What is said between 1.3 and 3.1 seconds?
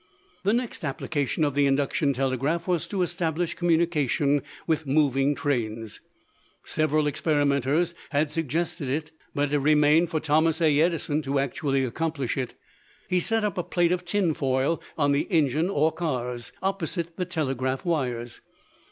of the induction telegraph was to